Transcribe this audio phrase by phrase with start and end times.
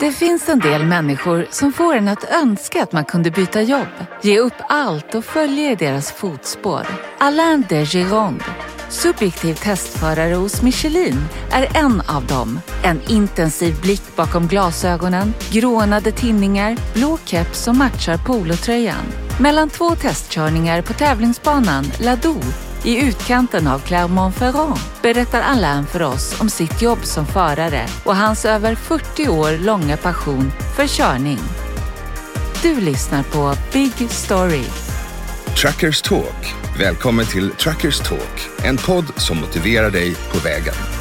[0.00, 4.04] Det finns en del människor som får en att önska att man kunde byta jobb,
[4.22, 6.86] ge upp allt och följa i deras fotspår.
[7.18, 8.44] Alain de Gironde,
[8.88, 11.18] subjektiv testförare hos Michelin,
[11.50, 12.60] är en av dem.
[12.84, 19.04] En intensiv blick bakom glasögonen, grånade tinningar, blå keps som matchar polotröjan.
[19.40, 22.40] Mellan två testkörningar på tävlingsbanan Ladou
[22.84, 28.44] i utkanten av Clermont-Ferrand berättar Alain för oss om sitt jobb som förare och hans
[28.44, 31.38] över 40 år långa passion för körning.
[32.62, 34.64] Du lyssnar på Big Story.
[35.62, 36.54] Truckers Talk.
[36.78, 40.97] Välkommen till Truckers Talk, en podd som motiverar dig på vägen.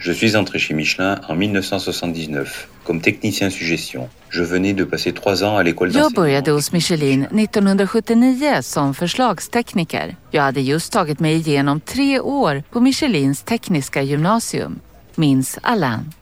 [0.00, 4.08] Je suis entré chez Michelin en 1979 comme technicien suggestion.
[4.30, 10.16] Je venais de passer trois ans à l'école Jag började hos Michelin 1979 som förslagstekniker.
[10.30, 14.80] Jag hade just tagit mig igenom tre år på Michelins tekniska gymnasium,
[15.14, 16.12] minns Alain.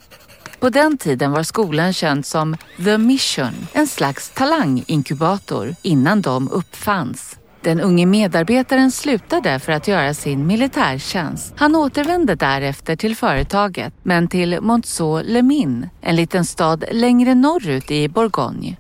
[0.61, 7.37] På den tiden var skolan känd som The Mission, en slags talanginkubator innan de uppfanns.
[7.67, 11.55] Den unge medarbetaren slutade för att göra sin militärtjänst.
[11.57, 18.77] Han återvände därefter till företaget, men till Montceau-Lemin, en liten stad längre norrut i Bourgogne.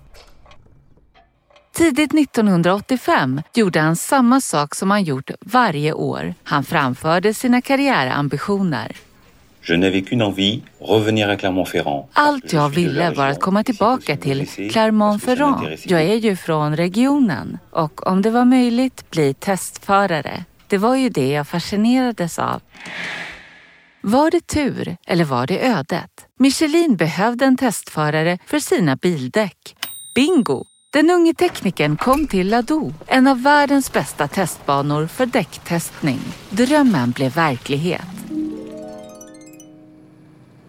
[1.75, 6.35] Tidigt 1985 gjorde han samma sak som han gjort varje år.
[6.45, 8.97] Han framförde sina karriärambitioner.
[12.13, 15.79] Allt jag ville var att komma tillbaka till Clermont-Ferrand.
[15.85, 20.45] Jag är ju från regionen och om det var möjligt bli testförare.
[20.69, 22.63] Det var ju det jag fascinerades av.
[24.01, 26.11] Var det tur eller var det ödet?
[26.39, 29.77] Michelin behövde en testförare för sina bildäck.
[30.15, 30.65] Bingo!
[30.93, 36.21] Den unge teknikern kom till Ladou, en av världens bästa testbanor för däcktestning.
[36.51, 38.07] Drömmen blev verklighet.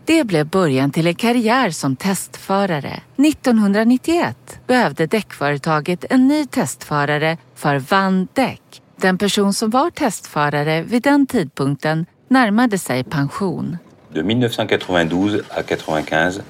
[0.08, 3.02] Det blev början till en karriär som testförare.
[3.18, 8.62] 1991 behövde däckföretaget en ny testförare för Van Däck.
[8.96, 13.78] Den person som var testförare vid den tidpunkten närmade sig pension.
[14.14, 16.42] De 1992 à 1995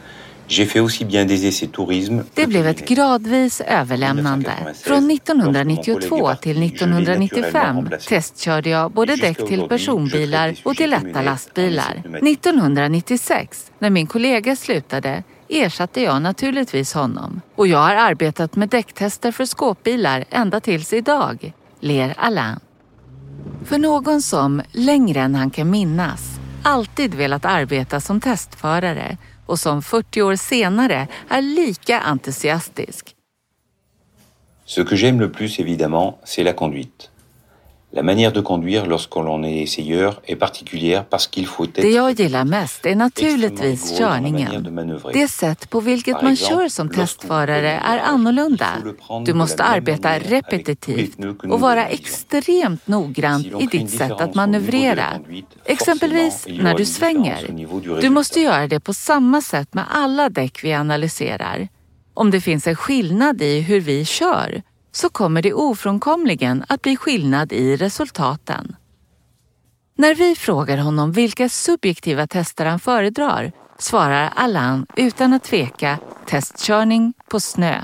[2.34, 4.53] det blev ett gradvis överlämnande.
[4.84, 12.03] Från 1992 till 1995 testkörde jag både däck till personbilar och till lätta lastbilar.
[12.22, 17.41] 1996, när min kollega slutade, ersatte jag naturligtvis honom.
[17.56, 22.59] Och jag har arbetat med däcktester för skåpbilar ända tills idag, ler Alain.
[23.66, 29.81] För någon som, längre än han kan minnas, alltid velat arbeta som testförare och som
[29.81, 33.13] 40 år senare är lika entusiastisk.
[34.66, 37.09] Ce que j'aime le plus évidemment, c'est la conduite.
[37.91, 41.91] La manière de conduire lorsqu'on l'on est essayeur est particulière parce qu'il faut être Det
[41.91, 44.63] jag gillar mest är naturligtvis körningen.
[45.13, 48.67] Det sätt på vilket man kör som testförare är annorlunda.
[49.25, 51.17] Du måste arbeta repetitivt
[51.49, 55.05] och vara extremt noggrant i ditt sätt att manövrera.
[55.65, 57.67] Exempelvis när du svänger.
[58.01, 61.67] Du måste göra det på samma sätt med alla däck vi analyserar.
[62.13, 64.61] Om det finns en skillnad i hur vi kör
[64.97, 68.75] så kommer det ofrånkomligen att bli skillnad i resultaten.
[69.97, 77.13] När vi frågar honom vilka subjektiva tester han föredrar svarar Alain utan att tveka testkörning
[77.30, 77.81] på snö.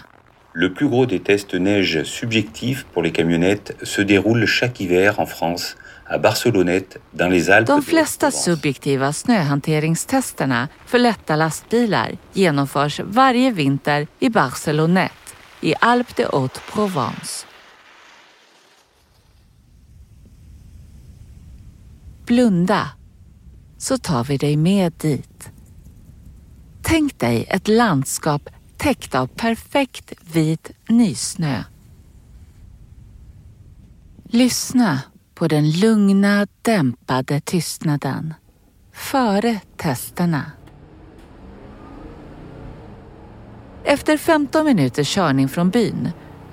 [0.56, 5.28] Le plus gros des tests neige subjectifs pour les camionnettes se déroule chaque hiver en
[5.28, 7.68] France à Barcelonnette dans les Alpes.
[7.68, 15.23] De flesta subjektiva snöhanteringstesterna för lätta lastbilar genomförs varje vinter i Barcelonnette
[15.64, 17.46] i Alpes de Haute-Provence.
[22.26, 22.90] Blunda,
[23.78, 25.52] så tar vi dig med dit.
[26.82, 31.64] Tänk dig ett landskap täckt av perfekt vit nysnö.
[34.24, 35.02] Lyssna
[35.34, 38.34] på den lugna, dämpade tystnaden
[38.94, 40.52] före testerna.
[43.86, 46.10] Efter 15 minuters körning från byn,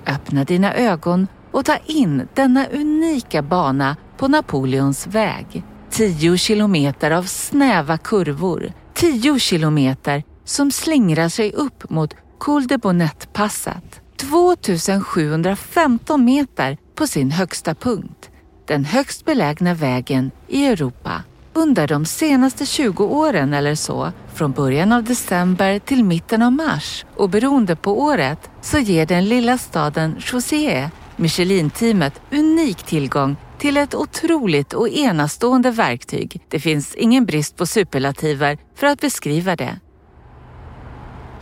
[0.07, 5.63] öppna dina ögon och ta in denna unika bana på Napoleons väg.
[5.89, 14.01] 10 kilometer av snäva kurvor, 10 kilometer som slingrar sig upp mot Col de Bonnet-passet.
[14.17, 18.29] 2715 meter på sin högsta punkt.
[18.67, 21.23] Den högst belägna vägen i Europa.
[21.53, 27.05] Under de senaste 20 åren eller så, från början av december till mitten av mars
[27.15, 33.95] och beroende på året, så ger den lilla staden Chaussée Michelin-teamet unik tillgång till ett
[33.95, 36.41] otroligt och enastående verktyg.
[36.49, 39.79] Det finns ingen brist på superlativer för att beskriva det.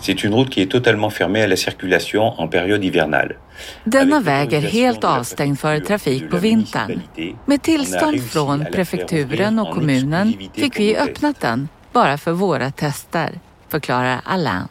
[0.01, 3.35] C'est une route qui est totalement fermée à la circulation en période hivernale.
[3.83, 7.01] Denna väg är helt avstängd för trafik på vintern.
[7.45, 13.39] Med tillstånd från prefekturen och kommunen fick vi öppnat den bara för våra tester,
[13.69, 14.67] förklarar Alain.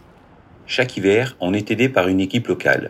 [0.67, 2.89] Chaque hiver, on est aidé par une équipe locale.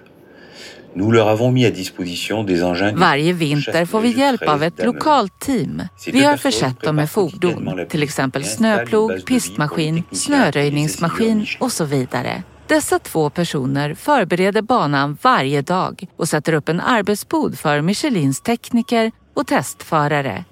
[2.94, 5.82] Varje vinter får vi hjälp av ett lokalt team.
[6.12, 12.42] Vi har försett dem med fordon, till exempel snöplog, pistmaskin, snöröjningsmaskin och så vidare.
[12.68, 19.12] Dessa två personer förbereder banan varje dag och sätter upp en arbetsbod för Michelins tekniker
[19.34, 20.44] och testförare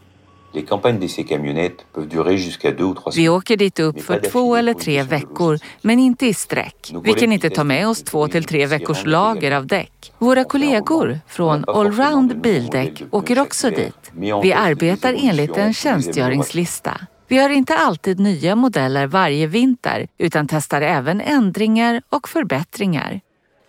[3.14, 6.92] vi åker dit upp för två eller tre veckor, men inte i sträck.
[7.04, 10.12] Vi kan inte ta med oss två till tre veckors lager av däck.
[10.18, 14.12] Våra kollegor från Allround Bildäck åker också dit.
[14.42, 17.00] Vi arbetar enligt en tjänstgöringslista.
[17.28, 23.20] Vi har inte alltid nya modeller varje vinter utan testar även ändringar och förbättringar.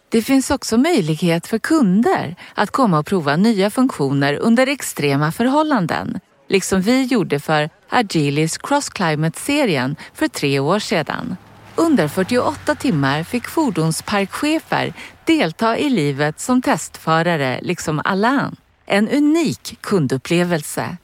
[0.09, 6.19] Det finns också möjlighet för kunder att komma och prova nya funktioner under extrema förhållanden
[6.47, 11.37] liksom vi gjorde för Agilis Cross Climate-serien för tre år sedan.
[11.75, 14.93] Under 48 timmar fick fordonsparkchefer
[15.25, 18.55] delta i livet som testförare, liksom Alain.
[18.85, 20.97] En unik kundupplevelse.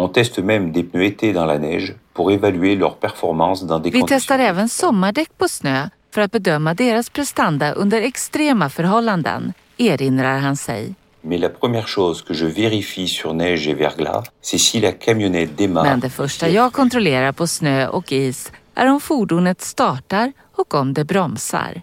[0.00, 3.90] On teste même des pneus été dans la neige pour évaluer leur performance dans des
[3.90, 10.38] Vi testar även sommardäck på snö för att bedöma deras prestanda under extrema förhållanden, erinrar
[10.38, 10.94] han sig.
[11.20, 15.56] Mais la première chose que je vérifie sur neige et verglas, c'est si la camionnette
[15.56, 15.84] démarre.
[15.84, 20.94] Men det första jag kontrollerar på snö och is är om fordonet startar och om
[20.94, 21.82] det bromsar.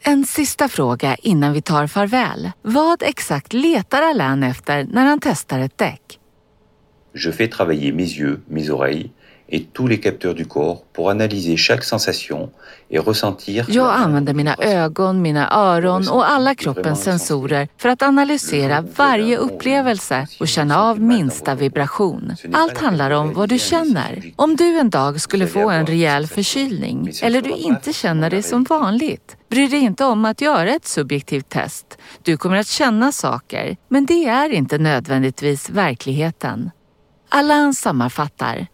[0.00, 2.50] En sista fråga innan vi tar farväl.
[2.62, 6.18] Vad exakt letar Alain efter när han testar ett däck?
[7.14, 9.10] Je fais travailler mes yeux, mes oreilles
[9.48, 12.50] et tous les capteurs du corps pour analyser chaque sensation
[12.90, 18.84] et ressentir Jag använder mina ögon, mina öron och alla kroppens sensorer för att analysera
[18.96, 22.36] varje upplevelse och känna av minsta vibration.
[22.52, 24.22] Allt handlar om vad du känner.
[24.36, 28.64] Om du en dag skulle få en rejäl förkylning eller du inte känner dig som
[28.64, 31.98] vanligt, bry dig inte om att göra ett subjektivt test.
[32.22, 36.70] Du kommer att känna saker, men det är inte nödvändigtvis verkligheten.
[37.28, 38.66] Alain sammanfattar.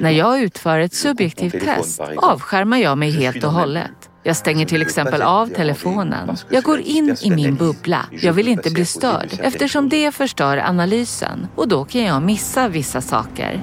[0.00, 4.10] När jag utför ett subjektivt test avskärmar jag mig helt och hållet.
[4.22, 6.36] Jag stänger till exempel av telefonen.
[6.50, 8.06] Jag går in i min bubbla.
[8.10, 13.00] Jag vill inte bli störd eftersom det förstör analysen och då kan jag missa vissa
[13.00, 13.62] saker.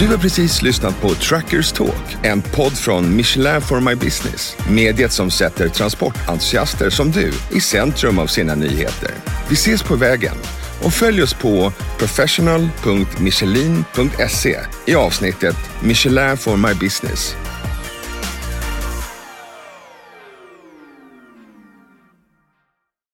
[0.00, 4.56] Du har precis lyssnat på Truckers Talk, en podd från Michelin for My Business.
[4.70, 9.10] Mediet som sätter transportentusiaster som du i centrum av sina nyheter.
[9.48, 10.34] Vi ses på vägen
[10.84, 17.36] och följ oss på professional.michelin.se i avsnittet Michelin for My Business